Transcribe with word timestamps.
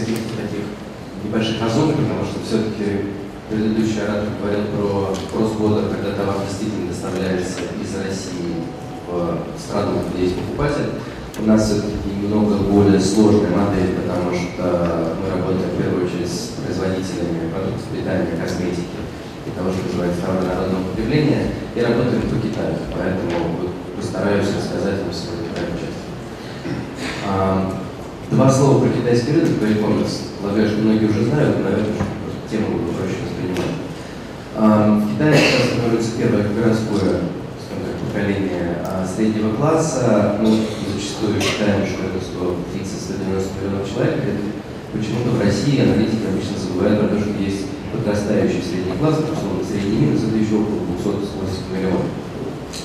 каких-то 0.00 0.36
таких 0.36 0.64
небольших 1.24 1.60
разумных, 1.60 1.96
потому 1.96 2.24
что 2.24 2.44
все-таки 2.44 3.16
предыдущий 3.48 4.02
оратор 4.02 4.28
говорил 4.40 4.64
про 4.76 5.14
кросс-бордер, 5.32 5.88
когда 5.90 6.12
товар 6.12 6.36
действительно 6.46 6.88
доставляется 6.88 7.60
из 7.80 7.90
России 7.96 8.60
в 9.06 9.38
страну, 9.58 10.02
где 10.12 10.24
есть 10.24 10.36
покупатель. 10.36 10.90
У 11.38 11.44
нас 11.46 11.64
все-таки 11.64 12.08
немного 12.22 12.56
более 12.64 12.98
сложная 12.98 13.50
модель, 13.50 13.94
потому 14.02 14.32
что 14.32 15.14
мы 15.20 15.30
работаем 15.30 15.70
в 15.70 15.78
первую 15.80 16.06
очередь 16.06 16.32
с 16.32 16.56
производителями 16.58 17.52
продуктов 17.52 17.86
питания, 17.92 18.40
косметики 18.40 18.98
и 19.46 19.50
того, 19.54 19.70
что 19.70 19.84
называется 19.84 20.20
товары 20.22 20.46
народного 20.46 20.90
потребления, 20.90 21.52
и 21.74 21.80
работаем 21.80 22.22
по 22.22 22.36
Китаю. 22.40 22.74
Поэтому 22.90 23.70
постараюсь 23.94 24.48
рассказать 24.48 25.04
вам 25.04 25.12
сегодня 25.12 25.48
про 25.54 25.76
часть. 25.76 26.02
Два 28.30 28.50
слова 28.50 28.80
про 28.80 28.88
китайский 28.90 29.38
рынок, 29.38 29.54
про 29.60 29.68
e-commerce. 29.68 30.34
Полагаю, 30.42 30.66
что 30.66 30.82
многие 30.82 31.06
уже 31.06 31.26
знают, 31.26 31.58
но, 31.58 31.62
наверное, 31.62 31.94
тему 32.50 32.74
буду 32.74 32.90
проще 32.98 33.22
воспринимать. 33.22 33.78
В 34.50 35.14
Китае 35.14 35.38
сейчас 35.38 35.70
становится 35.70 36.10
первое 36.18 36.42
городское 36.50 37.22
поколение 38.02 38.82
а, 38.82 39.06
среднего 39.06 39.54
класса. 39.54 40.38
Мы 40.42 40.58
зачастую 40.90 41.38
считаем, 41.40 41.86
что 41.86 42.02
это 42.02 42.18
130-190 42.18 43.46
миллионов 43.62 43.94
человек. 43.94 44.18
Почему-то 44.90 45.30
в 45.30 45.40
России 45.40 45.86
аналитики 45.86 46.26
обычно 46.26 46.58
забывают 46.58 46.98
про 46.98 47.08
то, 47.14 47.20
что 47.22 47.30
есть 47.38 47.70
подрастающий 47.94 48.62
средний 48.62 48.98
класс, 48.98 49.22
условно 49.22 49.62
средний 49.62 50.02
минус, 50.02 50.26
это 50.26 50.34
еще 50.34 50.66
около 50.66 50.82
280 50.98 51.70
миллионов. 51.70 52.10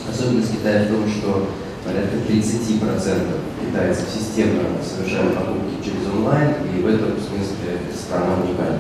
Особенность 0.06 0.54
Китая 0.54 0.86
в 0.86 0.94
том, 0.94 1.10
что 1.10 1.50
порядка 1.86 2.18
30% 2.28 3.42
китайцев 3.66 4.06
системно 4.14 4.64
совершают 4.84 5.36
покупки 5.36 5.84
через 5.84 6.08
онлайн, 6.14 6.56
и 6.74 6.82
в 6.82 6.88
этом 6.88 7.12
смысле 7.18 7.80
страна 7.94 8.36
уникальна. 8.44 8.80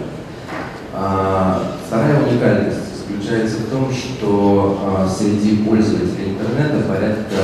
А, 0.94 1.77
вторая 1.88 2.22
уникальность 2.23 2.79
заключается 2.97 3.57
в 3.57 3.69
том, 3.69 3.91
что 3.91 4.79
а, 4.83 5.09
среди 5.09 5.63
пользователей 5.63 6.31
интернета 6.31 6.85
порядка 6.88 7.35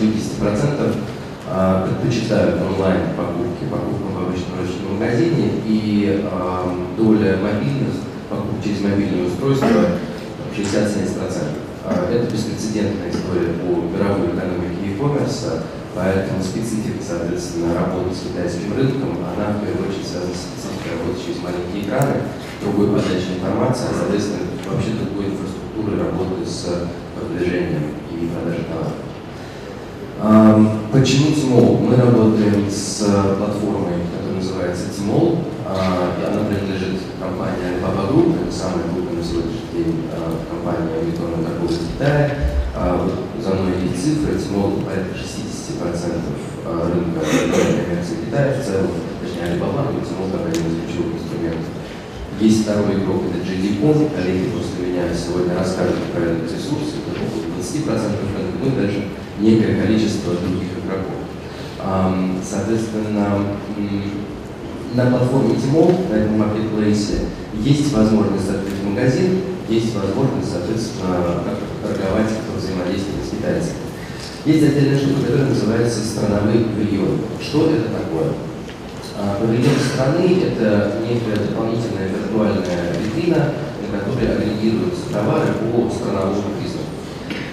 70% 0.00 0.94
а, 1.50 1.86
предпочитают 1.86 2.60
онлайн 2.62 3.00
покупки, 3.16 3.64
покупкам 3.70 4.14
в 4.14 4.28
обычном 4.28 4.58
розничном 4.60 4.94
магазине, 4.94 5.50
и 5.66 6.24
а, 6.30 6.74
доля 6.96 7.38
мобильных 7.42 7.94
покупок 8.28 8.62
через 8.64 8.82
мобильное 8.82 9.26
устройство 9.26 9.68
60-70%. 10.56 11.67
А, 11.88 12.04
это 12.12 12.30
беспрецедентная 12.30 13.08
история 13.08 13.56
по 13.56 13.80
мировой 13.80 14.36
экономике 14.36 14.92
e-commerce, 14.92 15.64
поэтому 15.94 16.42
специфика, 16.42 17.00
соответственно, 17.00 17.80
работы 17.80 18.12
с 18.14 18.28
китайским 18.28 18.76
рынком, 18.76 19.24
она 19.24 19.56
в 19.56 19.64
первую 19.64 19.88
очередь 19.88 20.04
связана 20.04 20.36
с 20.36 20.44
спецификой 20.52 21.00
работы 21.00 21.16
через 21.24 21.40
маленькие 21.40 21.88
экраны, 21.88 22.28
другой 22.60 22.92
подачи 22.92 23.40
информации, 23.40 23.88
а, 23.88 23.96
соответственно, 24.04 24.52
вообще 24.68 25.00
другой 25.00 25.32
инфраструктуры 25.32 25.96
работы 25.96 26.44
с 26.44 26.92
продвижением 27.16 27.96
и 28.12 28.28
продажей 28.36 28.68
товаров. 28.68 28.92
Почему 30.92 31.32
Тимол? 31.32 31.78
Мы 31.78 31.96
работаем 31.96 32.68
с 32.68 33.06
платформой, 33.38 34.02
которая 34.12 34.36
называется 34.36 34.92
Тимол, 34.92 35.38
и 35.68 36.24
она 36.24 36.48
принадлежит 36.48 37.00
компании 37.20 37.76
Alibaba 37.76 38.08
Group, 38.08 38.40
это 38.40 38.52
самая 38.54 38.88
крупная 38.88 39.20
на 39.20 39.24
сегодняшний 39.24 39.68
день 39.74 40.08
компания 40.48 41.04
электронной 41.04 41.44
торговли 41.44 41.76
Китае. 41.76 42.24
За 43.38 43.54
мной 43.54 43.84
есть 43.84 44.02
цифры, 44.02 44.38
Тимол 44.38 44.80
порядка 44.80 45.12
60% 45.12 45.84
рынка 46.64 47.20
коммерции 47.20 48.24
Китая 48.24 48.56
в 48.56 48.64
целом, 48.64 48.90
точнее 49.20 49.44
Alibaba, 49.52 49.92
но 49.92 50.00
Тимол 50.00 50.32
как 50.32 50.48
один 50.48 50.72
из 50.72 50.76
ключевых 50.88 51.20
инструментов. 51.20 51.68
Есть 52.40 52.62
второй 52.62 52.94
игрок, 53.02 53.22
это 53.28 53.44
JD.com, 53.44 54.08
коллеги 54.10 54.50
после 54.54 54.88
меня 54.88 55.04
сегодня 55.12 55.58
расскажут 55.58 56.00
про 56.14 56.22
этот 56.22 56.48
ресурс, 56.48 56.96
это 56.96 57.12
около 57.12 57.44
20% 57.60 57.84
рынка, 57.92 58.40
ну 58.62 58.66
и 58.68 58.76
дальше 58.78 59.00
некое 59.40 59.82
количество 59.82 60.34
других 60.34 60.80
игроков. 60.80 61.20
Соответственно, 62.42 63.44
на 64.94 65.10
платформе 65.10 65.56
Тимол, 65.56 65.92
на 66.10 66.14
этом 66.14 66.38
маркетплейсе, 66.38 67.28
есть 67.60 67.92
возможность 67.92 68.48
открыть 68.48 68.82
магазин, 68.84 69.40
есть 69.68 69.94
возможность, 69.94 70.50
соответственно, 70.50 71.44
торговать, 71.82 72.32
взаимодействовать 72.56 73.24
с 73.26 73.30
китайцами. 73.36 73.84
Есть 74.44 74.64
отдельная 74.64 74.98
штука, 74.98 75.26
которая 75.26 75.48
называется 75.48 76.00
страновые 76.00 76.64
павильоны. 76.64 77.18
Что 77.40 77.70
это 77.70 77.90
такое? 77.92 78.32
Павильон 79.40 79.76
страны– 79.92 80.40
это 80.46 80.94
некая 81.02 81.36
дополнительная 81.44 82.08
виртуальная 82.08 82.94
витрина, 83.02 83.52
на 83.92 83.98
которой 83.98 84.36
агрегируются 84.36 85.12
товары 85.12 85.52
по 85.58 85.90
страновому 85.90 86.54
признаку. 86.56 86.86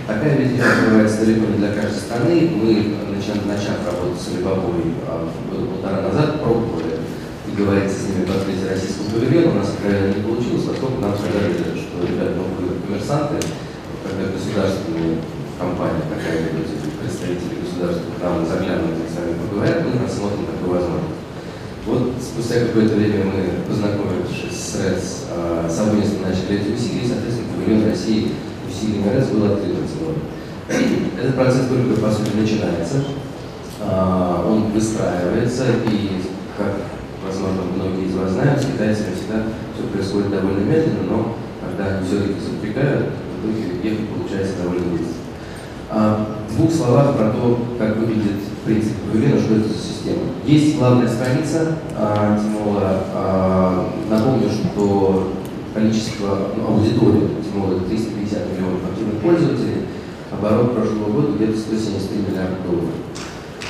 Такая 0.08 0.38
витрина 0.38 0.64
открывается 0.72 1.26
далеко 1.26 1.46
не 1.48 1.58
для 1.58 1.74
каждой 1.74 2.00
страны. 2.00 2.50
Мы, 2.54 2.96
начав, 3.12 3.44
начав 3.46 3.82
работать 3.84 4.22
с 4.22 4.30
Алибабой 4.30 4.94
полтора 5.50 6.02
назад, 6.02 6.40
пробовали 6.42 6.95
и 7.56 7.62
говорить 7.62 7.92
с 7.92 8.04
ними 8.04 8.26
по 8.26 8.36
открытии 8.36 8.68
российского 8.68 9.16
павильона. 9.16 9.52
У 9.52 9.56
нас, 9.56 9.70
откровенно, 9.70 10.14
не 10.14 10.24
получилось, 10.24 10.68
поскольку 10.68 11.00
нам 11.00 11.16
сказали, 11.16 11.56
что, 11.56 12.04
ребята, 12.04 12.36
ну, 12.36 12.44
вы 12.60 12.76
коммерсанты, 12.84 13.40
когда 14.04 14.32
государственные 14.32 15.24
компании, 15.56 16.04
какая-нибудь 16.12 16.68
представители 17.00 17.64
государства 17.64 18.12
к 18.12 18.20
нам 18.20 18.44
заглянут 18.46 19.00
и 19.00 19.08
с 19.08 19.16
нами 19.16 19.40
поговорят, 19.40 19.88
мы 19.88 20.04
рассмотрим 20.04 20.46
такую 20.52 20.72
возможность. 20.76 21.24
Вот 21.86 22.02
спустя 22.20 22.66
какое-то 22.66 22.96
время 22.96 23.24
мы, 23.26 23.64
познакомившись 23.70 24.58
с 24.58 24.76
РЭС, 24.82 25.30
совместно 25.70 26.28
начали 26.28 26.60
эти 26.60 26.74
усилия, 26.74 27.06
и, 27.06 27.08
соответственно, 27.08 27.56
павильон 27.56 27.88
России 27.88 28.34
усилиями 28.68 29.16
РЭС 29.16 29.28
был 29.30 29.46
открыт. 29.46 29.76
Этот 31.22 31.36
процесс 31.36 31.70
только, 31.70 32.02
по 32.02 32.12
сути, 32.12 32.36
начинается, 32.36 33.06
а, 33.82 34.44
он 34.48 34.72
выстраивается, 34.72 35.66
и, 35.86 36.15
знают, 38.46 38.62
с 38.62 38.66
китайцами 38.66 39.16
всегда 39.16 39.44
все 39.74 39.88
происходит 39.92 40.30
довольно 40.30 40.60
медленно, 40.60 41.04
но 41.10 41.36
когда 41.66 41.98
они 41.98 42.06
все-таки 42.06 42.40
запрягают, 42.40 43.08
в 43.10 43.50
итоге 43.50 43.90
ехать 43.90 44.10
получается 44.10 44.54
довольно 44.62 44.86
быстро. 44.92 45.16
А, 45.90 46.28
в 46.50 46.56
двух 46.56 46.72
словах 46.72 47.16
про 47.16 47.32
то, 47.32 47.60
как 47.80 47.98
выглядит 47.98 48.46
принцип 48.66 48.94
павильона, 49.02 49.40
что 49.40 49.56
это 49.56 49.68
за 49.68 49.74
система. 49.74 50.24
Есть 50.46 50.78
главная 50.78 51.08
страница 51.08 51.78
а, 51.98 52.40
Тимола. 52.40 53.04
А, 53.14 53.90
напомню, 54.10 54.50
что 54.50 55.34
количество 55.74 56.50
ну, 56.56 56.68
аудитории 56.68 57.30
Тимола 57.44 57.80
350 57.80 58.54
миллионов 58.54 58.80
активных 58.92 59.22
пользователей, 59.22 59.86
оборот 60.32 60.76
прошлого 60.76 61.10
года 61.12 61.32
где-то 61.36 61.58
173 61.58 62.20
миллиарда 62.30 62.58
долларов. 62.64 62.90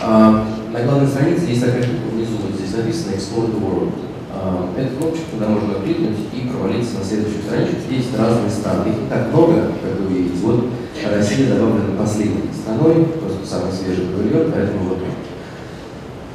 А, 0.02 0.46
на 0.74 0.84
главной 0.84 1.08
странице 1.08 1.46
есть 1.46 1.62
такая 1.62 1.86
внизу, 2.12 2.36
вот 2.44 2.60
здесь 2.60 2.76
написано 2.76 3.14
Explore 3.14 3.56
the 3.56 3.62
World. 3.62 3.92
А, 4.36 4.70
эту 4.78 4.98
кнопочку 4.98 5.32
туда 5.32 5.48
можно 5.48 5.76
кликнуть 5.84 6.28
и 6.34 6.48
провалиться 6.48 7.00
на 7.00 7.06
следующую 7.06 7.44
страничку. 7.44 7.76
Здесь 7.88 8.12
разные 8.18 8.52
страны. 8.52 8.90
Их 8.90 9.10
так 9.10 9.32
много, 9.32 9.72
как 9.82 10.00
вы 10.00 10.14
видите. 10.14 10.36
Вот 10.44 10.66
Россия 11.04 11.50
добавлена 11.50 11.98
последней 11.98 12.52
страной, 12.54 13.06
просто 13.20 13.48
самый 13.48 13.72
свежий 13.72 14.08
павильон, 14.12 14.52
поэтому 14.52 14.90
вот 14.90 15.00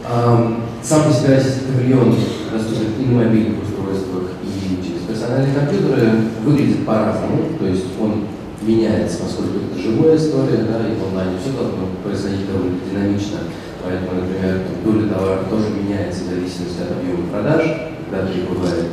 а, 0.05 0.61
сам 0.83 1.05
по 1.05 1.13
себе 1.13 1.41
павильон 1.69 2.17
доступен 2.51 2.99
и 2.99 3.07
на 3.07 3.25
мобильных 3.25 3.63
устройствах, 3.63 4.33
и 4.43 4.83
через 4.83 5.03
персональные 5.07 5.55
компьютеры. 5.55 6.11
Выглядит 6.45 6.87
по-разному, 6.87 7.45
то 7.59 7.67
есть 7.67 7.85
он 8.01 8.25
меняется, 8.63 9.19
поскольку 9.23 9.59
это 9.59 9.81
живая 9.81 10.17
история, 10.17 10.65
да, 10.65 10.89
и 10.89 10.97
в 10.97 11.09
онлайне 11.09 11.39
все 11.41 11.53
должно 11.53 11.89
происходить 12.03 12.47
довольно 12.51 12.77
динамично. 12.91 13.39
Поэтому, 13.83 14.21
например, 14.21 14.61
доля 14.85 15.09
товара 15.09 15.45
тоже 15.49 15.71
меняется 15.71 16.25
в 16.25 16.31
зависимости 16.37 16.83
от 16.85 16.93
объема 16.93 17.29
продаж, 17.33 17.63
когда 18.11 18.29
их 18.29 18.49
бывает 18.49 18.87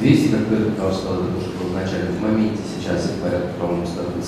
200, 0.00 0.28
как 0.34 0.46
Петр 0.50 0.74
Павлович 0.74 0.98
сказал, 0.98 1.22
это 1.22 1.38
что 1.38 1.50
было 1.62 1.70
вначале, 1.78 2.10
в 2.10 2.20
моменте 2.20 2.62
сейчас 2.66 3.06
их 3.06 3.22
порядка, 3.22 3.54
по-моему, 3.54 3.86
120, 3.86 4.18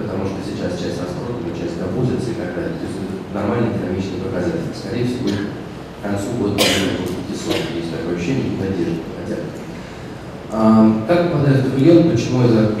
потому 0.00 0.24
что 0.24 0.40
сейчас 0.40 0.80
часть 0.80 0.96
распродана, 0.96 1.52
часть 1.52 1.76
допустится 1.76 2.32
и 2.32 2.40
так 2.40 2.56
далее. 2.56 2.80
То 2.80 2.88
есть 2.88 2.96
это 2.96 3.12
нормальный 3.36 3.76
динамичный 3.76 4.24
показатель. 4.24 4.72
Скорее 4.72 5.04
всего, 5.04 5.28
к 5.28 6.00
концу 6.00 6.40
года 6.40 6.56
будет 6.56 7.20
500, 7.28 7.76
есть 7.76 7.92
такое 7.92 8.16
ощущение, 8.16 8.48
не 8.48 8.56
надежда 8.56 9.04
хотя 9.20 9.36
бы. 9.44 9.48
Как 11.04 11.32
попадает 11.32 11.66
в 11.66 11.72
павильон, 11.72 12.08
почему 12.08 12.48
это 12.48 12.72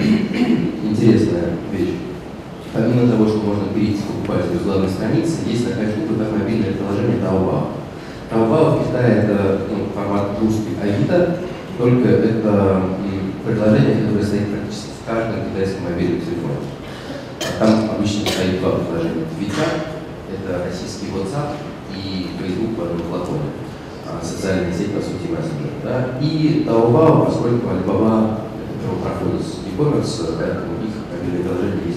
интересная 0.88 1.60
вещь? 1.72 2.13
Помимо 2.74 3.06
того, 3.06 3.28
что 3.28 3.38
можно 3.38 3.72
перейти 3.72 4.02
к 4.02 4.06
покупателю 4.06 4.58
с 4.58 4.64
главной 4.64 4.88
страницы, 4.88 5.46
есть 5.46 5.62
такая 5.62 5.92
штука, 5.92 6.18
как 6.18 6.32
мобильное 6.32 6.72
приложение 6.72 7.22
Taobao. 7.22 7.78
Taobao 8.28 8.74
в 8.74 8.88
Китае 8.88 9.22
это 9.22 9.60
ну, 9.70 9.86
формат 9.94 10.30
русский 10.42 10.74
Авито, 10.82 11.38
только 11.78 12.08
это 12.08 12.82
приложение, 13.46 14.02
которое 14.02 14.26
стоит 14.26 14.50
практически 14.50 14.90
в 14.90 15.06
каждом 15.06 15.46
китайском 15.46 15.84
мобильном 15.84 16.18
телефоне. 16.18 16.66
Там 17.60 17.90
обычно 17.94 18.26
стоит 18.26 18.58
два 18.58 18.70
приложения. 18.82 19.30
WeChat, 19.38 19.74
это 20.34 20.64
российский 20.66 21.14
WhatsApp 21.14 21.54
и 21.94 22.34
Facebook 22.42 22.76
в 22.76 22.82
одном 22.82 23.06
флаконе. 23.06 23.54
а, 24.02 24.18
социальная 24.24 24.74
сеть, 24.74 24.90
по 24.90 25.00
сути, 25.00 25.30
мессенджер. 25.30 25.78
Да? 25.84 26.18
И 26.20 26.66
Taobao, 26.66 27.26
поскольку 27.26 27.68
Alibaba 27.68 28.40
это 28.58 28.74
первопроходец 28.82 29.62
e-commerce, 29.62 30.34
поэтому 30.36 30.82
их 30.82 30.94
есть 31.86 31.86
везде. 31.86 31.93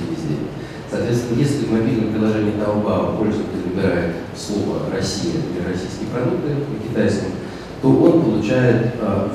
Соответственно, 0.97 1.39
если 1.39 1.65
в 1.65 1.71
мобильном 1.71 2.11
приложении 2.11 2.53
Taobao 2.53 3.17
пользователь 3.19 3.69
выбирает 3.69 4.15
слово 4.35 4.89
«Россия» 4.91 5.33
или 5.33 5.61
«российские 5.61 6.09
продукты» 6.09 6.57
на 6.57 6.89
китайском, 6.89 7.29
то 7.83 7.89
он 7.89 8.21
получает 8.23 8.95
э, 8.99 9.27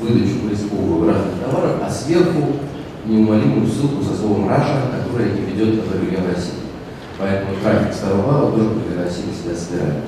выдачу 0.00 0.46
поисковую 0.46 1.08
разных 1.08 1.42
товаров, 1.42 1.82
а 1.82 1.90
сверху 1.90 2.62
неумолимую 3.04 3.66
ссылку 3.66 4.04
со 4.04 4.14
словом 4.14 4.48
«Раша», 4.48 4.86
которая 5.02 5.32
не 5.32 5.50
ведет 5.50 5.82
к 5.82 5.86
павильон 5.86 6.30
России. 6.32 6.62
Поэтому 7.18 7.56
трафик 7.60 7.92
с 7.92 8.04
Taobao 8.04 8.54
тоже 8.54 8.70
павильон 8.70 9.04
России 9.04 9.24
на 9.26 9.34
себя 9.34 9.56
собирает. 9.58 10.04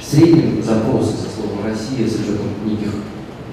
В 0.00 0.04
среднем 0.04 0.64
запросы 0.64 1.12
со 1.12 1.30
словом 1.30 1.62
«Россия» 1.64 2.08
с 2.08 2.14
учетом 2.18 2.50
неких 2.66 2.90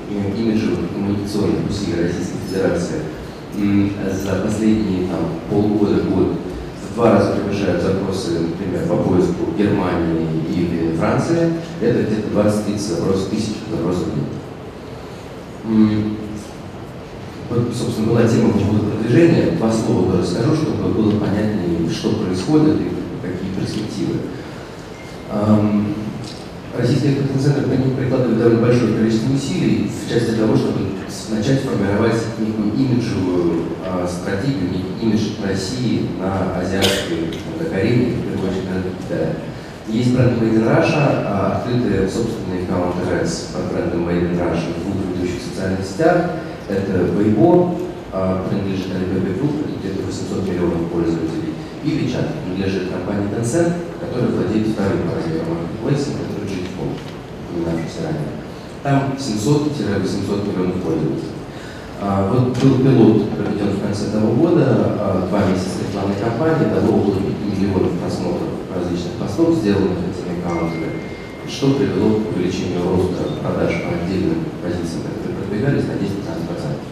э, 0.10 0.36
имиджевых 0.36 0.90
коммуникационных 0.92 1.70
усилий 1.70 2.02
Российской 2.02 2.42
Федерации 2.50 3.02
за 3.58 4.36
последние 4.44 5.08
там, 5.08 5.26
полгода, 5.50 6.02
год 6.04 6.27
два 6.98 7.12
раза 7.12 7.34
превышают 7.34 7.84
запросы, 7.84 8.40
например, 8.40 8.88
по 8.88 8.96
поиску 8.98 9.54
Германии 9.56 10.42
или 10.50 10.98
Франции, 10.98 11.54
это 11.80 12.02
где-то 12.02 12.30
20-30 12.34 12.80
запросов, 12.80 13.30
тысяч 13.30 13.54
запросов 13.70 14.08
в 15.64 15.76
день. 15.76 16.18
Вот, 17.52 17.72
собственно, 17.74 18.08
была 18.08 18.28
тема 18.28 18.50
по 18.52 18.60
продвижения. 18.60 19.52
Два 19.52 19.72
слова 19.72 20.18
расскажу, 20.18 20.56
чтобы 20.56 20.90
было 20.92 21.12
понятнее, 21.20 21.88
что 21.92 22.14
происходит 22.14 22.78
и 22.82 22.90
какие 23.22 23.52
перспективы. 23.56 24.16
Российский 26.76 27.10
экспертный 27.10 27.42
центр 27.42 27.62
прикладывает 27.96 28.40
довольно 28.40 28.62
большое 28.62 28.98
количество 28.98 29.34
усилий 29.34 29.90
в 29.90 30.10
части 30.12 30.32
того, 30.32 30.56
чтобы 30.58 30.80
начать 31.30 31.62
формировать 31.62 32.22
некую 32.40 32.74
имиджевую 32.74 33.57
стратегию, 34.08 34.70
некий 34.72 35.06
имидж 35.06 35.42
России 35.46 36.08
на 36.20 36.60
азиатской 36.60 37.34
Кореи, 37.70 38.14
в 38.14 38.24
первую 38.24 38.50
очередь 38.50 38.70
на. 38.70 39.48
Есть 39.88 40.14
бренд 40.14 40.42
Made 40.42 40.60
in 40.60 40.68
Russia, 40.68 41.24
а 41.26 41.58
открытые 41.58 42.10
собственные 42.10 42.64
аккаунты 42.64 43.10
РЭС 43.10 43.56
под 43.56 43.72
брендом 43.72 44.10
Made 44.10 44.32
in 44.32 44.38
Russia 44.38 44.76
в 44.76 44.84
двух 44.84 45.16
ведущих 45.16 45.42
социальных 45.42 45.86
сетях. 45.86 46.32
Это 46.68 47.08
Weibo, 47.16 47.80
э, 48.12 48.44
принадлежит 48.50 48.88
Alibaba 48.88 49.32
Group, 49.40 49.64
это 49.64 49.80
где-то 49.80 50.06
800 50.06 50.50
миллионов 50.50 50.92
пользователей, 50.92 51.54
и 51.86 51.90
WeChat, 51.90 52.28
принадлежит 52.44 52.92
компании 52.92 53.30
Tencent, 53.32 53.74
которая 54.02 54.32
владеет 54.32 54.68
вторым 54.68 55.08
размером 55.08 55.56
маркетплейсом, 55.56 56.20
упоминавшийся 57.58 58.04
ранее. 58.04 58.36
Там 58.84 59.16
700-800 59.18 60.52
миллионов 60.52 60.84
пользователей. 60.84 61.32
А, 62.00 62.30
вот 62.30 62.54
был 62.62 62.78
пилот, 62.78 63.30
проведен 63.34 63.74
в 63.74 63.82
конце 63.82 64.12
того 64.14 64.34
года, 64.34 64.66
а, 65.02 65.28
два 65.28 65.50
месяца 65.50 65.82
рекламной 65.82 66.14
кампании, 66.22 66.70
дало 66.70 66.94
около 66.94 67.18
5 67.26 67.58
миллионов 67.58 67.98
просмотров 67.98 68.54
различных 68.70 69.18
постов, 69.18 69.58
сделанных 69.58 70.06
этими 70.06 70.38
аккаунтами, 70.38 70.94
что 71.50 71.74
привело 71.74 72.22
к 72.22 72.38
увеличению 72.38 72.86
роста 72.86 73.42
продаж 73.42 73.82
по 73.82 73.98
отдельным 73.98 74.46
позициям, 74.62 75.10
которые 75.10 75.42
продвигались 75.42 75.90
на 75.90 75.98
10-15%. 75.98 76.86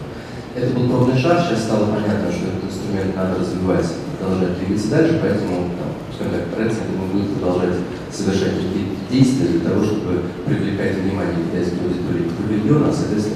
Это 0.58 0.74
был 0.74 0.90
пробный 0.90 1.18
шаг, 1.22 1.38
сейчас 1.46 1.70
стало 1.70 1.94
понятно, 1.94 2.26
что 2.26 2.50
этот 2.50 2.66
инструмент 2.66 3.14
надо 3.14 3.38
развивать, 3.38 3.86
продолжать 4.18 4.58
двигаться 4.58 4.90
дальше, 4.90 5.22
поэтому, 5.22 5.70
там, 5.78 5.90
скажем 6.10 6.34
так, 6.34 6.50
я 6.50 6.66
думаю, 6.66 7.14
будет 7.14 7.30
продолжать 7.38 7.78
совершать 8.10 8.58
какие-то 8.58 8.94
действия 9.06 9.54
для 9.54 9.70
того, 9.70 9.86
чтобы 9.86 10.34
привлекать 10.50 10.98
внимание 10.98 11.46
китайской 11.46 11.78
аудитории 11.78 12.26
к 12.26 12.34
павильону, 12.42 12.90
а, 12.90 12.92
соответственно. 12.92 13.35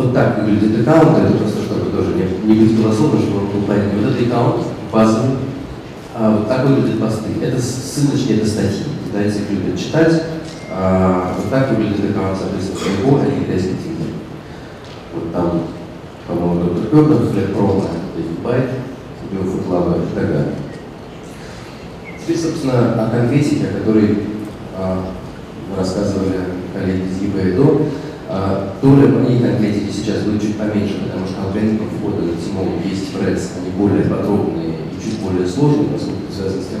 Вот 0.00 0.14
так 0.14 0.42
выглядит 0.44 0.80
аккаунт, 0.80 1.18
это 1.18 1.36
просто 1.36 1.60
чтобы 1.60 1.90
тоже 1.90 2.14
не, 2.14 2.54
не 2.54 2.60
быть 2.60 2.80
голословным, 2.80 3.20
чтобы 3.20 3.48
был 3.48 3.66
понятен. 3.66 4.00
Вот 4.02 4.14
этот 4.14 4.28
аккаунт 4.28 4.66
базовый, 4.90 5.36
а, 6.14 6.36
вот 6.38 6.48
так 6.48 6.66
выглядят 6.66 7.00
посты. 7.00 7.28
Это 7.42 7.60
ссылочки, 7.60 8.32
это 8.32 8.46
статьи. 8.46 8.84
Китайцы 9.04 9.40
их 9.40 9.50
любят 9.50 9.78
читать. 9.78 10.22
А, 10.72 11.34
вот 11.36 11.50
так 11.50 11.72
выглядит 11.72 12.16
аккаунт, 12.16 12.38
соответственно, 12.38 12.80
Weibo, 12.80 13.20
а 13.20 13.44
китайский 13.44 13.74
твиттер. 13.74 14.14
Вот 15.12 15.32
там, 15.34 15.62
по-моему, 16.26 16.64
доктор 16.64 16.84
Петр, 16.84 17.32
Флет 17.32 17.54
Промо, 17.54 17.84
Байт, 18.42 18.70
Биофутлаба 19.30 19.96
и 19.98 20.14
так 20.14 20.28
далее. 20.28 20.54
Теперь, 22.22 22.38
собственно, 22.38 23.04
о 23.04 23.10
конкретике, 23.10 23.66
о 23.66 23.78
которой 23.80 24.18
а, 24.78 25.04
рассказывали 25.76 26.40
коллеги 26.72 27.02
из 27.02 27.22
ЕБЭДО. 27.22 27.80
А, 28.32 28.74
доля 28.80 29.08
моей 29.08 29.40
конкретики 29.40 29.90
сейчас 29.90 30.22
будет 30.22 30.40
чуть 30.40 30.56
поменьше, 30.56 31.00
потому 31.02 31.26
что 31.26 31.42
алгоритмы 31.42 31.88
входа 31.88 32.22
на 32.22 32.34
Тимол 32.36 32.78
есть 32.84 33.12
фрес, 33.12 33.54
они 33.58 33.70
более 33.72 34.04
подробные 34.04 34.68
и 34.68 35.02
чуть 35.02 35.18
более 35.18 35.48
сложные, 35.48 35.88
поскольку 35.88 36.20
это 36.28 36.36
связано 36.36 36.62
с 36.62 36.66
тем, 36.66 36.78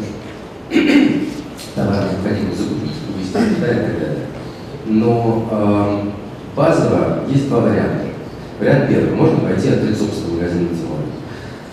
что 0.70 1.74
товар 1.74 2.04
необходимо 2.06 2.54
закупить, 2.54 3.02
увезти 3.10 3.36
в 3.36 3.56
Китай 3.56 3.72
и 3.72 3.80
так 3.82 3.98
далее. 3.98 4.26
Но 4.86 5.48
э, 5.50 6.54
базово 6.54 7.24
есть 7.28 7.48
два 7.48 7.58
варианта. 7.62 8.06
Вариант 8.60 8.88
первый. 8.88 9.16
Можно 9.16 9.40
пойти 9.40 9.70
открыть 9.70 9.98
собственный 9.98 10.34
магазин 10.34 10.62
на 10.62 10.68
Тимоле. 10.68 11.10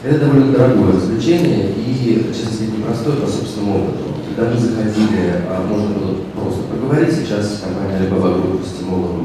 Это 0.03 0.25
довольно 0.25 0.53
дорогое 0.53 0.93
развлечение 0.93 1.69
и, 1.73 2.25
честно 2.33 2.51
сказать, 2.51 2.79
непростое 2.79 3.17
по 3.17 3.27
собственному 3.27 3.77
опыту. 3.77 4.16
Мы 4.37 4.53
заходили, 4.53 5.41
а, 5.49 5.65
можно 5.65 5.97
было 5.97 6.13
просто 6.37 6.61
поговорить. 6.69 7.09
Сейчас 7.09 7.57
компания 7.57 7.97
Alibaba 7.97 8.37
Group 8.37 8.61
с 8.61 8.77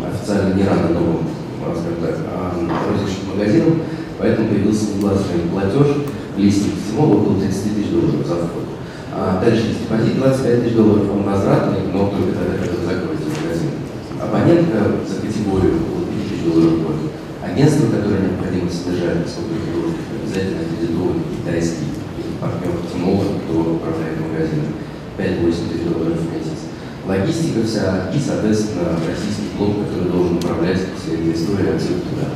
официально 0.08 0.54
не 0.54 0.64
рада 0.64 0.88
новым, 0.88 1.28
скажем 1.60 2.00
так, 2.00 2.16
а, 2.32 2.56
розничным 2.56 3.36
магазинам, 3.36 3.82
поэтому 4.18 4.48
появился 4.48 4.96
негласный 4.96 5.52
платеж 5.52 6.08
в 6.34 6.38
листинг 6.38 6.76
Тимола 6.88 7.20
около 7.20 7.40
30 7.40 7.76
тысяч 7.76 7.90
долларов 7.90 8.26
за 8.26 8.36
вход. 8.36 8.64
А 9.12 9.38
дальше 9.44 9.68
есть 9.68 9.84
депозит 9.84 10.16
25 10.16 10.64
тысяч 10.64 10.76
долларов, 10.76 11.12
он 11.12 11.22
возвратный, 11.24 11.92
но 11.92 12.08
только 12.08 12.32
тогда, 12.32 12.56
когда 12.56 12.80
закроете 12.80 13.28
магазин. 13.36 13.70
Абонентка 14.16 14.80
за 15.04 15.20
категорию 15.20 15.76
около 15.76 16.08
5 16.08 16.24
тысяч 16.24 16.40
долларов 16.40 16.72
в 16.72 16.82
год. 16.88 16.96
Агентство, 17.44 17.84
которое 17.92 18.32
необходимо 18.32 18.64
содержать, 18.64 19.28
поскольку 19.28 19.60
это 19.60 20.24
обязательно 20.24 20.64
аккредитованный 20.64 21.28
китайский 21.36 22.00
партнер 22.40 22.72
Тимола, 22.88 23.24
магазином, 23.28 23.31
5-8 25.18 25.50
тысяч 25.50 25.84
долларов 25.84 26.18
в 26.18 26.32
месяц. 26.32 26.60
Логистика 27.06 27.66
вся 27.66 28.10
и, 28.14 28.18
соответственно, 28.18 28.96
российский 29.06 29.56
блок, 29.58 29.86
который 29.86 30.10
должен 30.10 30.36
управлять 30.36 30.78
всей 30.96 31.14
этой 31.14 31.34
историей 31.34 31.74
отсюда 31.74 32.00
туда. 32.00 32.28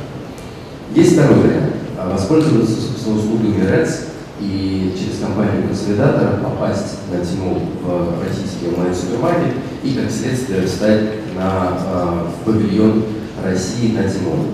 Есть 0.93 1.13
второй 1.13 1.39
вариант. 1.39 1.73
А, 1.97 2.11
воспользоваться, 2.11 2.75
собственно, 2.75 3.17
услугами 3.17 3.65
РЭЦ 3.65 4.07
и 4.39 4.93
через 4.97 5.19
компанию 5.19 5.67
консолидатора 5.67 6.39
попасть 6.43 6.97
на 7.11 7.25
Тимол 7.25 7.61
в 7.81 8.23
российский 8.23 8.67
онлайн-супермаркет 8.67 9.55
и, 9.83 9.93
как 9.93 10.11
следствие, 10.11 10.67
встать 10.67 11.01
на, 11.35 11.77
а, 11.79 12.27
в 12.29 12.45
павильон 12.45 13.03
России 13.43 13.95
на 13.95 14.03
Тимол. 14.09 14.45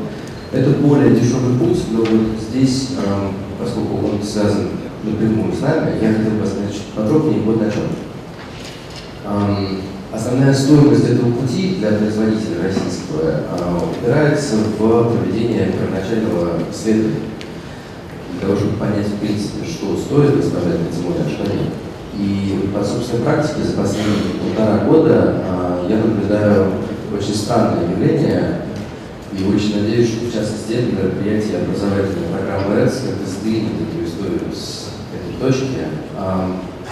Это 0.54 0.70
более 0.70 1.16
дешевый 1.16 1.58
путь, 1.58 1.82
но 1.92 2.00
вот 2.00 2.40
здесь, 2.40 2.90
эм, 2.92 3.34
поскольку 3.60 3.96
он 4.06 4.22
связан 4.24 4.68
напрямую 5.04 5.52
с 5.52 5.62
нами, 5.62 5.98
я 6.00 6.14
хотел 6.14 6.34
бы 6.34 6.46
сказать 6.46 6.74
чуть 6.74 6.94
подробнее 6.96 7.42
вот 7.42 7.60
о 7.60 7.72
чем. 7.72 7.84
Основная 10.12 10.54
стоимость 10.54 11.10
этого 11.10 11.32
пути 11.32 11.78
для 11.80 11.94
производителя 11.94 12.64
российского 12.66 13.42
упирается 13.92 14.58
в 14.78 15.12
проведение 15.12 15.72
первоначального 15.72 16.60
исследования, 16.72 17.34
для 18.32 18.42
того, 18.42 18.56
чтобы 18.56 18.78
понять, 18.78 19.08
в 19.08 19.18
принципе, 19.18 19.66
что 19.66 19.98
стоит 19.98 20.36
на 20.36 20.96
Тимуре, 20.96 21.22
а 21.26 21.30
что 21.30 21.52
нет. 21.52 21.74
И 22.16 22.70
по 22.76 22.84
собственной 22.84 23.24
практике 23.24 23.64
за 23.64 23.74
последние 23.74 24.38
полтора 24.40 24.86
года 24.86 25.42
э, 25.44 25.88
я 25.90 25.98
наблюдаю 25.98 26.74
очень 27.12 27.34
странное 27.34 27.90
явление, 27.90 28.62
и 29.32 29.44
очень 29.46 29.82
надеюсь, 29.82 30.10
что 30.10 30.26
в 30.26 30.32
частности 30.32 30.74
это 30.74 30.96
мероприятие 30.96 31.58
образовательной 31.58 32.30
программы 32.32 32.76
РЭЦ 32.76 33.02
как-то 33.02 33.28
сдвинет 33.28 33.72
эту 33.82 34.06
историю 34.06 34.42
с 34.54 34.90
этой 35.10 35.42
точки. 35.42 35.88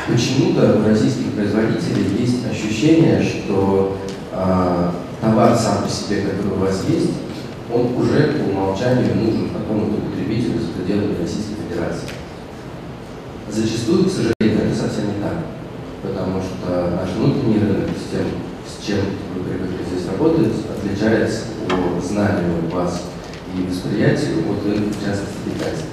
Почему-то 0.07 0.79
у 0.79 0.87
российских 0.87 1.33
производителей 1.33 2.19
есть 2.19 2.45
ощущение, 2.49 3.21
что 3.21 3.97
а, 4.31 4.93
товар 5.21 5.55
сам 5.55 5.83
по 5.83 5.89
себе, 5.89 6.21
который 6.21 6.57
у 6.57 6.59
вас 6.59 6.83
есть, 6.89 7.11
он 7.73 7.95
уже 7.95 8.33
по 8.33 8.49
умолчанию 8.49 9.15
нужен 9.15 9.49
какому-то 9.49 10.01
потребителю 10.01 10.59
за 10.59 10.69
пределами 10.69 11.21
Российской 11.21 11.55
Федерации. 11.69 12.07
Зачастую, 13.49 14.05
к 14.05 14.09
сожалению, 14.09 14.67
это 14.67 14.75
совсем 14.75 15.07
не 15.07 15.21
так, 15.21 15.37
потому 16.01 16.41
что 16.41 16.97
наш 16.99 17.09
внутренний 17.15 17.59
рынок 17.59 17.89
с 17.89 18.11
тем, 18.11 18.25
с 18.65 18.85
чем 18.85 18.97
вы 19.35 19.43
привыкли 19.43 19.85
здесь 19.85 20.09
работать, 20.09 20.53
отличается 20.69 21.41
по 21.69 22.01
знанию 22.01 22.69
вас 22.71 23.03
и 23.55 23.67
восприятию 23.69 24.39
от 24.49 24.65
рынка, 24.65 24.89
в 24.89 25.03
частности, 25.03 25.35
китайского. 25.45 25.90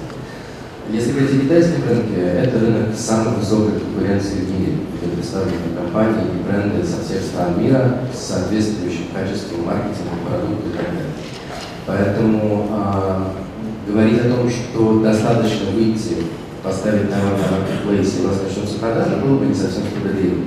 Если 0.91 1.11
говорить 1.11 1.35
о 1.35 1.43
китайском 1.43 1.87
рынке, 1.87 2.15
это 2.17 2.59
рынок 2.59 2.95
с 2.97 3.05
самой 3.05 3.35
высокой 3.35 3.79
конкуренцией 3.79 4.45
в 4.45 4.59
мире, 4.59 4.73
где 4.97 5.11
представлены 5.11 5.77
компании 5.77 6.25
и 6.33 6.43
бренды 6.43 6.83
со 6.83 7.03
всех 7.05 7.21
стран 7.21 7.61
мира 7.61 7.99
с 8.11 8.17
соответствующим 8.17 9.13
качеством 9.13 9.65
маркетинга, 9.67 10.17
продукта 10.25 10.67
и 10.67 10.77
так 10.77 10.85
далее. 10.87 11.13
Поэтому 11.85 12.69
а, 12.71 13.33
говорить 13.87 14.19
о 14.19 14.29
том, 14.29 14.49
что 14.49 14.99
достаточно 15.01 15.69
выйти, 15.75 16.25
поставить 16.63 17.11
товар 17.11 17.37
на 17.37 17.57
маркетплейс 17.57 18.17
и 18.17 18.25
у 18.25 18.29
вас 18.29 18.41
начнется 18.41 18.79
продажа, 18.79 19.17
было 19.17 19.37
бы 19.37 19.45
не 19.45 19.53
совсем 19.53 19.83
справедливо. 19.83 20.41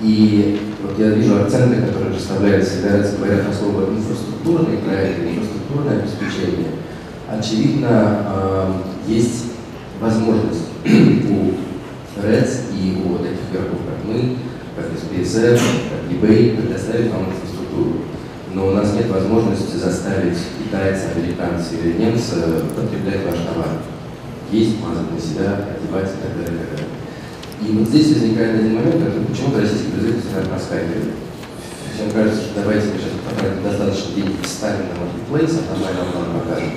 И 0.00 0.60
вот 0.80 0.96
я 0.96 1.08
вижу 1.08 1.42
акценты, 1.42 1.82
которые 1.82 2.14
расставляются, 2.14 2.82
когда 2.82 3.08
говорят 3.10 3.48
о 3.48 3.52
слово 3.52 3.90
инфраструктурные 3.90 4.78
проекты, 4.78 5.22
инфраструктурное 5.22 6.02
обеспечение. 6.02 6.68
Очевидно, 7.28 8.20
э, 8.28 8.72
есть 9.08 9.55
возможность 10.00 10.64
у 10.84 12.20
РЭЦ 12.22 12.60
и 12.72 13.02
у 13.04 13.18
таких 13.18 13.50
игроков, 13.50 13.80
как 13.86 14.04
мы, 14.04 14.36
как 14.76 14.86
SPSF, 14.92 15.60
как 15.90 16.10
eBay, 16.10 16.56
предоставить 16.56 17.10
вам 17.12 17.26
инфраструктуру. 17.30 18.02
Но 18.52 18.68
у 18.68 18.70
нас 18.70 18.94
нет 18.94 19.08
возможности 19.10 19.76
заставить 19.76 20.38
китайца, 20.58 21.08
американца 21.14 21.74
или 21.74 21.98
немца 21.98 22.36
потреблять 22.74 23.24
ваш 23.26 23.40
товар. 23.44 23.68
Есть, 24.50 24.80
мазать 24.80 25.12
на 25.12 25.20
себя, 25.20 25.66
одевать 25.76 26.10
и 26.10 26.22
так 26.22 26.44
далее. 26.44 26.62
И, 27.62 27.72
вот 27.72 27.88
здесь 27.88 28.14
возникает 28.14 28.60
один 28.60 28.74
момент, 28.74 29.04
который 29.04 29.26
почему-то 29.26 29.60
российский 29.60 29.90
производитель 29.90 30.30
сразу 30.30 30.48
проскакивает. 30.48 31.14
Всем 31.94 32.10
кажется, 32.12 32.42
что 32.42 32.60
давайте 32.60 32.86
мы 32.88 32.98
сейчас 32.98 33.16
потратим 33.24 33.62
достаточно 33.62 34.14
денег, 34.14 34.36
ставим 34.44 34.86
на 34.92 35.00
маркетплейс, 35.00 35.56
а 35.56 35.72
там 35.72 35.80
нам 35.80 36.12
вам 36.12 36.40
покажет. 36.40 36.72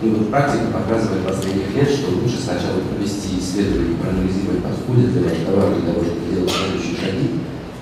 И 0.00 0.06
вот 0.10 0.30
практика 0.30 0.70
показывает 0.70 1.26
последних 1.26 1.74
лет, 1.74 1.90
что 1.90 2.14
лучше 2.14 2.38
сначала 2.38 2.78
провести 2.86 3.34
исследование, 3.34 3.98
проанализировать, 3.98 4.62
подходит 4.62 5.10
ли 5.10 5.26
ваш 5.26 5.38
товар 5.42 5.74
для 5.74 5.90
того, 5.90 6.04
чтобы 6.06 6.22
делать 6.30 6.52
следующие 6.54 6.94
шаги 7.02 7.26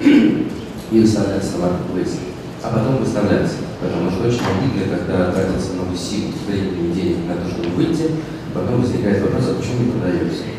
и 0.92 1.00
выставляться 1.00 1.58
на 1.58 1.68
маркетплейсе. 1.68 2.32
А 2.62 2.72
потом 2.72 3.04
выставляться. 3.04 3.68
Потому 3.76 4.08
что 4.10 4.28
очень 4.28 4.48
обидно, 4.48 4.96
когда 4.96 5.30
тратится 5.30 5.76
много 5.76 5.92
сил, 5.92 6.32
времени 6.48 6.94
денег 6.96 7.28
на 7.28 7.36
то, 7.36 7.52
чтобы 7.52 7.76
выйти, 7.76 8.16
потом 8.54 8.80
возникает 8.80 9.20
вопрос, 9.20 9.52
а 9.52 9.60
почему 9.60 9.84
не 9.84 9.92
продаете? 9.92 10.56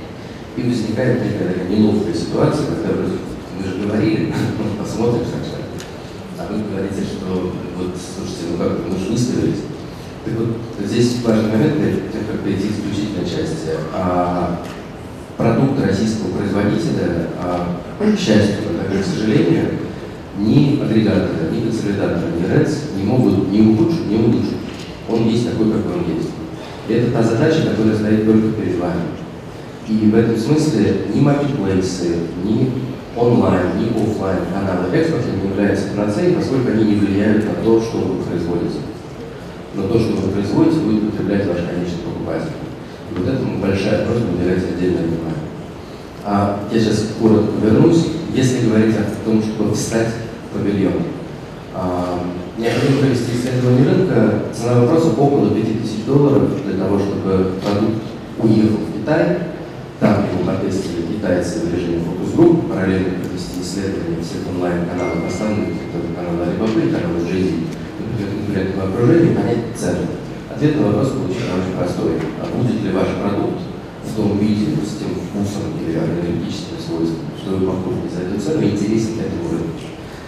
И 0.58 0.62
возникает 0.62 1.26
некая 1.26 1.58
такая 1.58 1.70
неловкая 1.70 2.14
ситуация, 2.14 2.66
когда 2.70 3.02
вы, 3.02 3.18
мы 3.58 3.66
же 3.66 3.82
говорили, 3.82 4.30
посмотрим 4.80 5.26
сначала. 5.26 5.66
А 6.38 6.54
вы 6.54 6.62
говорите, 6.70 7.02
что 7.02 7.50
вот, 7.82 7.98
слушайте, 7.98 8.46
ну 8.54 8.58
как, 8.62 8.78
мы 8.86 8.94
же 8.94 9.10
выставились. 9.10 9.66
Так 10.28 10.36
вот, 10.40 10.86
здесь 10.86 11.22
важный 11.24 11.52
момент, 11.52 11.78
перед 11.78 12.12
тем, 12.12 12.22
как 12.30 12.42
перейти 12.42 12.68
к 12.68 12.72
исключительной 12.72 13.24
части. 13.24 13.80
А, 13.94 14.60
продукт 15.38 15.80
российского 15.82 16.38
производителя, 16.38 17.30
а, 17.42 17.80
к 17.98 18.20
счастью, 18.20 18.76
а 18.76 18.92
к 18.92 19.06
сожалению, 19.06 19.68
ни 20.38 20.82
агрегаторы, 20.82 21.50
ни 21.54 21.62
консолидаторы, 21.62 22.34
ни 22.38 22.46
РЭЦ 22.46 22.76
не 22.98 23.04
могут 23.04 23.50
ни 23.54 23.72
ухудшить, 23.72 24.12
ни 24.12 24.18
улучшить. 24.18 24.58
Он 25.10 25.30
есть 25.30 25.50
такой, 25.50 25.72
какой 25.72 25.94
он 25.94 26.18
есть. 26.18 26.32
И 26.90 26.94
это 26.94 27.12
та 27.12 27.24
задача, 27.24 27.70
которая 27.70 27.96
стоит 27.96 28.26
только 28.26 28.50
перед 28.50 28.80
вами. 28.80 29.04
И 29.88 30.12
в 30.12 30.14
этом 30.14 30.36
смысле 30.36 31.04
ни 31.14 31.22
маркетплейсы, 31.22 32.18
ни 32.44 32.72
онлайн, 33.16 33.80
ни 33.80 33.88
офлайн 33.96 34.40
каналы 34.54 34.94
экспорта 34.94 35.30
не 35.32 35.50
являются 35.50 35.88
панацеей, 35.96 36.36
поскольку 36.36 36.72
они 36.72 36.84
не 36.84 36.96
влияют 36.96 37.46
на 37.46 37.64
то, 37.64 37.82
что 37.82 38.00
вы 38.00 38.24
производите 38.24 38.87
но 39.78 39.88
то, 39.88 40.00
что 40.00 40.14
вы 40.14 40.32
производите, 40.32 40.80
будет 40.80 41.12
потреблять 41.12 41.46
ваш 41.48 41.58
конечный 41.58 42.02
покупатель. 42.04 42.58
И 43.12 43.20
вот 43.20 43.28
этому 43.28 43.60
большая 43.60 44.06
просьба 44.06 44.34
уделять 44.34 44.64
отдельное 44.64 45.04
внимание. 45.04 45.48
А 46.26 46.60
я 46.72 46.80
сейчас 46.80 47.06
коротко 47.22 47.52
вернусь. 47.64 48.08
Если 48.34 48.68
говорить 48.68 48.96
о 48.98 49.24
том, 49.24 49.42
чтобы 49.42 49.74
встать 49.74 50.10
в 50.50 50.58
павильон, 50.58 51.04
а, 51.74 52.20
необходимо 52.58 53.00
провести 53.02 53.34
исследование 53.34 53.86
рынка. 53.86 54.44
Цена 54.52 54.82
вопроса 54.82 55.10
около 55.16 55.54
5000 55.54 56.06
долларов 56.06 56.50
для 56.66 56.84
того, 56.84 56.98
чтобы 57.00 57.54
продукт 57.64 58.02
уехал 58.40 58.78
в 58.78 59.00
Китай, 59.00 59.38
там 60.00 60.26
его 60.26 60.44
протестили 60.44 61.14
китайцы 61.14 61.66
в 61.66 61.74
режиме 61.74 62.02
фокус-групп, 62.02 62.70
параллельно 62.70 63.20
провести 63.22 63.62
исследование 63.62 64.22
всех 64.22 64.50
онлайн-каналов, 64.54 65.26
основных, 65.28 65.70
канала 66.16 66.46
Alibaba, 66.46 66.92
канала 66.92 67.18
JD, 67.26 67.54
конкурентного 68.26 68.90
окружения, 68.90 69.36
понять 69.36 69.78
цену. 69.78 70.18
Ответ 70.50 70.74
на 70.78 70.88
вопрос 70.88 71.12
получится 71.12 71.54
очень 71.54 71.78
простой. 71.78 72.14
А 72.42 72.44
будет 72.50 72.82
ли 72.82 72.90
ваш 72.90 73.14
продукт 73.22 73.62
в 74.08 74.16
том 74.16 74.40
виде, 74.40 74.74
с 74.82 74.98
тем 74.98 75.14
вкусом 75.14 75.78
или 75.78 75.94
энергетическим 75.94 76.82
свойством, 76.82 77.30
что 77.38 77.58
вы 77.58 77.68
покупаете 77.68 78.10
за 78.10 78.22
эту 78.26 78.42
цену, 78.42 78.64
интересен 78.64 79.22
для 79.22 79.30
этого 79.30 79.54
рынка? 79.54 79.86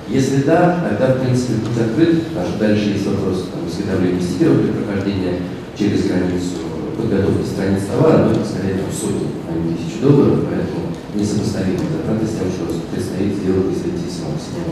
Если 0.09 0.41
да, 0.41 0.85
тогда, 0.89 1.13
в 1.13 1.21
принципе, 1.21 1.61
путь 1.61 1.81
открыт, 1.81 2.27
потому 2.29 2.49
что 2.49 2.59
дальше 2.59 2.89
есть 2.97 3.05
вопрос 3.05 3.49
там, 3.53 3.61
изготовления 3.69 4.21
стикеров 4.21 4.61
для 4.61 4.73
прохождения 4.73 5.35
через 5.77 6.05
границу, 6.05 6.65
подготовки 6.97 7.45
страниц 7.45 7.83
товара, 7.85 8.25
но 8.25 8.31
это 8.31 8.43
скорее 8.43 8.81
там, 8.81 8.91
сотни, 8.91 9.29
а 9.47 9.53
не 9.53 9.77
тысячи 9.77 10.01
долларов, 10.01 10.45
поэтому 10.49 10.97
несопоставимо 11.13 11.85
затраты 11.93 12.25
с 12.25 12.35
тем, 12.37 12.49
что 12.49 12.65
предстоит 12.91 13.37
сделать, 13.37 13.69
если 13.69 13.89
идти 13.93 14.09
самому 14.09 14.37
себе. 14.41 14.65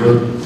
Вот 0.00 0.37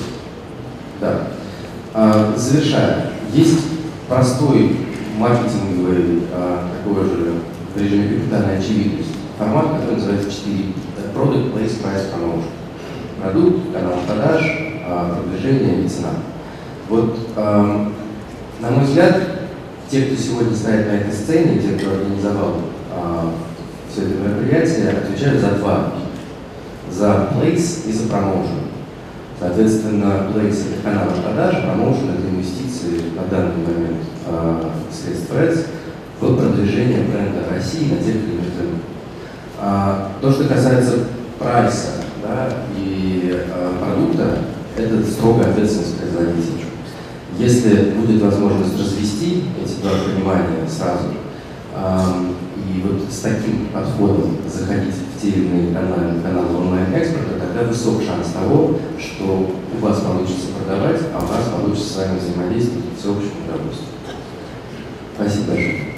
завершая, 2.53 3.07
есть 3.33 3.61
простой 4.09 4.77
маркетинговый, 5.19 6.23
а, 6.33 6.69
такой 6.77 7.05
же 7.05 7.33
в 7.75 7.81
режиме 7.81 8.19
капитальной 8.19 8.59
очевидности 8.59 9.13
формат, 9.39 9.81
который 9.81 9.95
называется 9.95 10.31
4 10.31 10.57
Это 10.99 11.19
Product, 11.19 11.55
Place, 11.55 11.83
Price, 11.83 12.13
Promotion. 12.13 12.45
Продукт, 13.21 13.73
канал 13.73 13.95
продаж, 14.07 14.43
а, 14.87 15.15
продвижение 15.15 15.85
и 15.85 15.89
цена. 15.89 16.11
Вот, 16.89 17.19
а, 17.37 17.89
на 18.61 18.71
мой 18.71 18.85
взгляд, 18.85 19.17
те, 19.91 20.03
кто 20.03 20.17
сегодня 20.17 20.55
стоит 20.55 20.87
на 20.87 20.93
этой 20.93 21.13
сцене, 21.13 21.61
те, 21.61 21.79
кто 21.79 21.93
организовал 21.93 22.57
а, 22.95 23.31
все 23.91 24.03
это 24.03 24.15
мероприятие, 24.15 24.91
отвечают 24.91 25.41
за 25.41 25.53
два. 25.53 25.93
За 26.91 27.31
place 27.35 27.89
и 27.89 27.93
за 27.93 28.05
promotion. 28.05 28.73
Соответственно, 29.43 30.29
Place– 30.33 30.63
это 30.71 30.83
канал 30.85 31.09
продаж, 31.21 31.65
промоушен– 31.65 32.11
это 32.17 32.22
инвестиции 32.83 33.11
на 33.17 33.25
данный 33.25 33.65
момент 33.67 34.03
э, 34.27 34.71
средств 34.91 35.33
РЭЦ 35.33 35.67
в 36.21 36.37
продвижение 36.37 37.03
бренда 37.03 37.49
России 37.51 37.91
на 37.91 37.97
тех 37.99 38.15
или 38.15 38.35
иных 38.35 38.59
рынках. 38.59 38.81
А, 39.59 40.13
то, 40.21 40.31
что 40.31 40.45
касается 40.45 40.99
прайса 41.39 42.05
да, 42.23 42.49
и 42.77 43.45
а, 43.51 43.77
продукта, 43.79 44.39
это 44.77 45.05
строго 45.05 45.45
ответственность 45.45 45.99
производителя. 45.99 46.67
Если 47.39 47.91
будет 47.91 48.23
возможность 48.23 48.79
развести 48.79 49.45
эти 49.63 49.83
два 49.83 49.93
понимания 50.05 50.69
сразу, 50.69 51.09
и 52.57 52.81
вот 52.83 53.11
с 53.11 53.21
таким 53.21 53.69
подходом 53.73 54.37
заходить 54.47 54.95
в 54.95 55.21
те 55.21 55.29
или 55.29 55.47
иные 55.47 55.75
каналы, 55.75 56.21
каналы 56.23 56.57
онлайн-экспорта, 56.59 57.42
тогда 57.53 57.69
высок 57.69 58.03
шанс 58.03 58.29
того, 58.33 58.79
что 58.99 59.25
у 59.25 59.85
вас 59.85 60.01
получится 60.01 60.49
продавать, 60.59 61.01
а 61.15 61.23
у 61.23 61.27
вас 61.27 61.49
получится 61.55 61.93
с 61.93 61.97
вами 61.97 62.19
взаимодействовать 62.19 62.85
всеобщему 62.99 63.45
удовольствию. 63.47 63.89
Спасибо 65.15 65.47
большое. 65.49 65.92